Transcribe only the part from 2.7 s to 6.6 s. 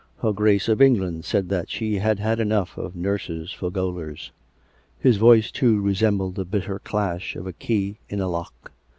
of nurses for gaolers.) His voice, too, resembled the